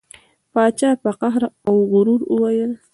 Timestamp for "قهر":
1.19-1.43